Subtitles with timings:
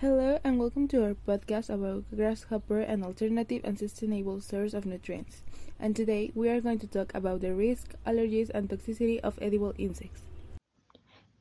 [0.00, 5.42] Hello and welcome to our podcast about grasshopper, an alternative and sustainable source of nutrients.
[5.78, 9.74] And today we are going to talk about the risk, allergies, and toxicity of edible
[9.76, 10.22] insects.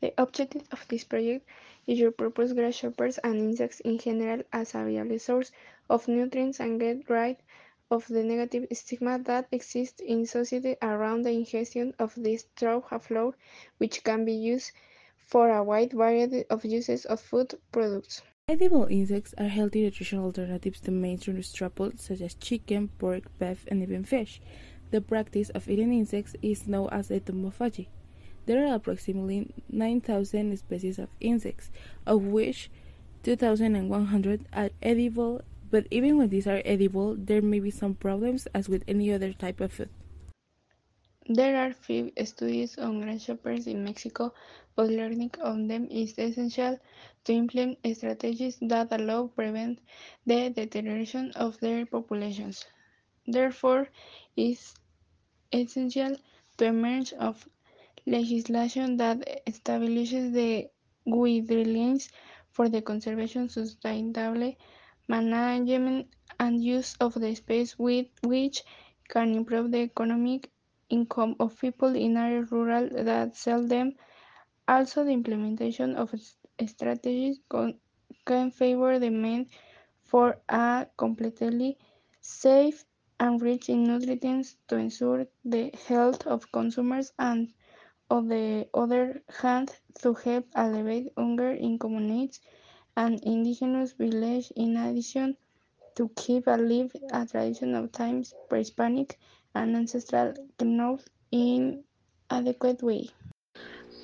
[0.01, 1.47] The objective of this project
[1.87, 5.53] is to propose grasshoppers and insects in general as a viable source
[5.89, 7.37] of nutrients and get rid
[7.89, 13.33] of the negative stigma that exists in society around the ingestion of this straw flour,
[13.77, 14.73] which can be used
[15.15, 18.21] for a wide variety of uses of food products.
[18.49, 23.83] Edible insects are healthy nutritional alternatives to mainstream staples such as chicken, pork, beef, and
[23.83, 24.41] even fish.
[24.89, 27.89] The practice of eating insects is known as entomophagy.
[28.47, 31.69] There are approximately 9,000 species of insects,
[32.07, 32.71] of which
[33.21, 38.67] 2,100 are edible, but even when these are edible, there may be some problems as
[38.67, 39.89] with any other type of food.
[41.29, 44.33] There are few studies on grasshoppers in Mexico,
[44.75, 46.77] but learning on them is essential
[47.23, 49.79] to implement strategies that allow prevent
[50.25, 52.65] the deterioration of their populations.
[53.27, 53.87] Therefore,
[54.35, 54.73] it is
[55.53, 56.17] essential
[56.57, 57.47] to emerge of
[58.05, 60.67] legislation that establishes the
[61.07, 62.09] guidelines
[62.51, 64.53] for the conservation, sustainable
[65.07, 66.07] management,
[66.39, 68.63] and use of the space with which
[69.07, 70.49] can improve the economic
[70.89, 73.93] income of people in areas rural that sell them.
[74.67, 76.13] also the implementation of
[76.67, 77.39] strategies
[78.25, 79.47] can favor the men
[80.03, 81.77] for a completely
[82.21, 82.85] safe
[83.19, 87.53] and rich in nutrients to ensure the health of consumers and
[88.09, 92.39] on the other hand to help alleviate hunger in communities
[92.95, 95.37] and indigenous villages in addition
[95.95, 99.19] to keep alive a tradition of times pre-Hispanic
[99.55, 101.83] and ancestral knowledge in
[102.29, 103.09] adequate way.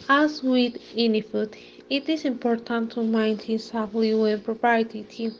[0.09, 1.55] As with any food,
[1.89, 4.41] it is important to mind safely when
[4.93, 5.33] it.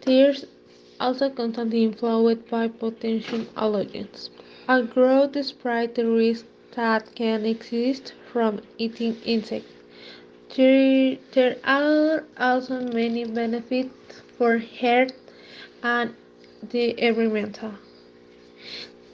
[0.00, 0.44] Tears
[1.00, 4.30] also constantly influenced by potential allergens.
[4.68, 9.72] A growth despite the risk that can exist from eating insects.
[10.56, 15.12] There, there are also many benefits for health
[15.82, 16.14] and
[16.62, 17.60] the environment.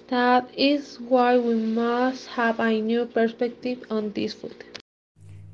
[0.09, 4.65] That is why we must have a new perspective on this food.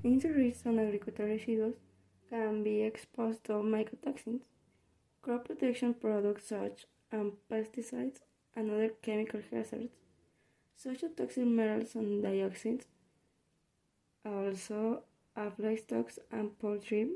[0.02, 1.76] Industries and agricultural residues
[2.28, 4.40] can be exposed to mycotoxins,
[5.22, 8.18] crop protection products such as pesticides
[8.56, 9.92] and other chemical hazards,
[10.76, 12.86] such as toxic metals and dioxins.
[14.24, 15.04] Also,
[15.36, 17.12] of livestock and poultry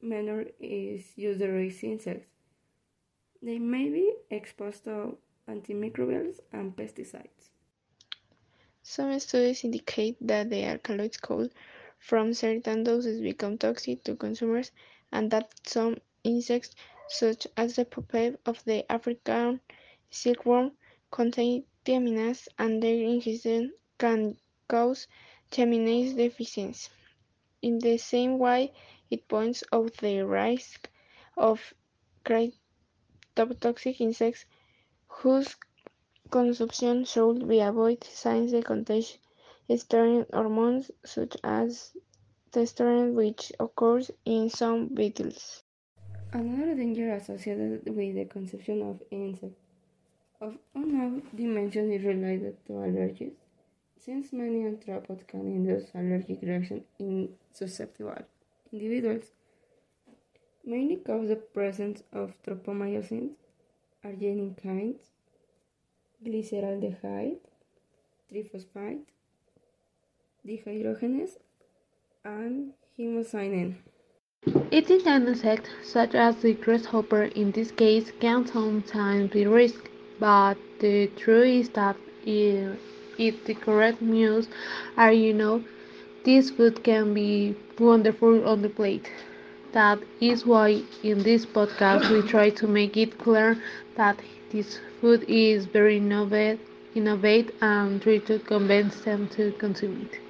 [0.00, 2.26] manure is used to raise insects.
[3.42, 5.18] They may be exposed to
[5.48, 7.50] antimicrobials, and pesticides.
[8.82, 11.52] Some studies indicate that the alkaloids called
[11.98, 14.70] from certain doses become toxic to consumers
[15.12, 16.74] and that some insects,
[17.08, 19.60] such as the pupae of the African
[20.10, 20.72] silkworm,
[21.10, 24.36] contain thiamines and their ingestion can
[24.68, 25.06] cause
[25.50, 26.88] thiaminase deficiency.
[27.62, 28.72] In the same way,
[29.10, 30.88] it points out the risk
[31.36, 31.74] of
[33.60, 34.46] toxic insects
[35.20, 35.54] whose
[36.30, 39.04] consumption should be avoided since they contain
[39.68, 41.92] steroid hormones such as
[42.52, 45.62] testosterone which occurs in some beetles.
[46.32, 49.60] Another danger associated with the consumption of insects
[50.40, 53.34] of unknown dimension is related to allergies,
[53.98, 58.16] since many arthropods can induce allergic reactions in susceptible
[58.72, 59.26] individuals,
[60.64, 63.32] mainly cause the presence of tropomyosin
[64.04, 64.96] arginine
[66.24, 67.38] glyceraldehyde,
[68.30, 69.06] triphosphate,
[70.46, 71.36] dehydrogenase,
[72.24, 73.74] and hemocyanin.
[74.70, 80.56] Eating an insect, such as the grasshopper in this case, can sometimes be risky, but
[80.78, 82.78] the truth is that if,
[83.18, 84.48] if the correct meals
[84.96, 85.62] are you know,
[86.24, 89.10] this food can be wonderful on the plate.
[89.72, 93.56] That is why in this podcast we try to make it clear
[93.96, 94.20] that
[94.50, 96.60] this food is very innovative,
[96.94, 100.20] innovate and try to convince them to consume it.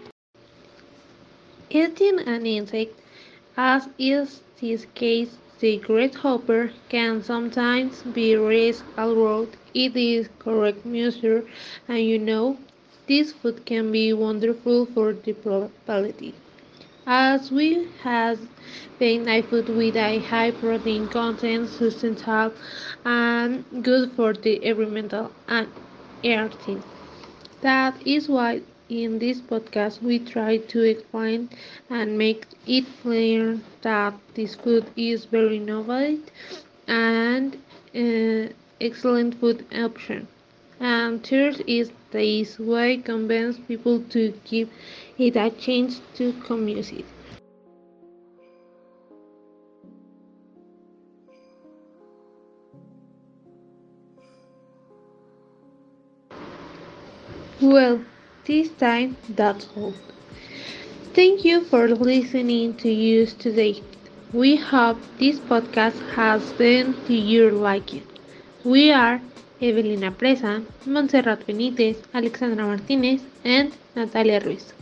[1.70, 3.00] Eating an insect,
[3.56, 11.44] as is this case, the grasshopper can sometimes be risk although it is correct measure
[11.88, 12.58] and you know
[13.06, 15.32] this food can be wonderful for the
[15.86, 16.34] palate
[17.10, 18.38] as we have
[18.98, 22.54] been a food with a high protein content, sustainable,
[23.04, 25.12] and good for the environment
[25.48, 25.68] and
[26.24, 26.68] earth.
[27.62, 31.48] That is why in this podcast, we try to explain
[31.88, 36.30] and make it clear that this food is very innovative
[36.86, 37.56] and
[37.94, 40.28] uh, excellent food option.
[41.10, 44.68] And third is this way convince people to give
[45.18, 47.04] it a chance to consume it.
[57.60, 58.04] Well,
[58.44, 59.94] this time that's all.
[61.12, 62.88] Thank you for listening to
[63.20, 63.82] us today.
[64.32, 68.06] We hope this podcast has been to your liking.
[68.62, 69.20] We are
[69.60, 74.72] Evelina Presa, Montserrat Benitez, Alexandra Martinez, and Natalia Ruiz.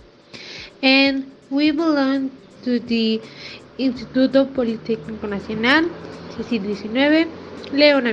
[0.83, 2.31] And we belong
[2.65, 3.21] to the
[3.79, 5.89] Instituto Politécnico Nacional,
[6.37, 7.29] CICID 19,
[7.73, 8.13] Leona.